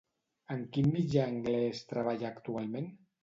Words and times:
En 0.55 0.63
quin 0.77 0.87
mitjà 0.95 1.27
anglès 1.33 1.83
treballa 1.93 2.31
actualment? 2.33 2.89